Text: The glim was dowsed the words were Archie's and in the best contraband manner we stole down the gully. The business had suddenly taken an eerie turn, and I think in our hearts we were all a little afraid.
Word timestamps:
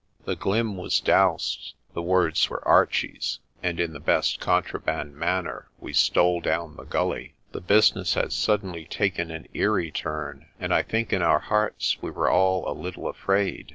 The 0.25 0.35
glim 0.35 0.77
was 0.77 0.99
dowsed 0.99 1.75
the 1.93 2.01
words 2.01 2.49
were 2.49 2.67
Archie's 2.67 3.37
and 3.61 3.79
in 3.79 3.93
the 3.93 3.99
best 3.99 4.39
contraband 4.39 5.15
manner 5.15 5.69
we 5.77 5.93
stole 5.93 6.41
down 6.41 6.75
the 6.75 6.85
gully. 6.85 7.35
The 7.51 7.61
business 7.61 8.15
had 8.15 8.33
suddenly 8.33 8.85
taken 8.85 9.29
an 9.29 9.47
eerie 9.53 9.91
turn, 9.91 10.47
and 10.59 10.73
I 10.73 10.81
think 10.81 11.13
in 11.13 11.21
our 11.21 11.37
hearts 11.37 12.01
we 12.01 12.09
were 12.09 12.31
all 12.31 12.67
a 12.67 12.73
little 12.73 13.07
afraid. 13.07 13.69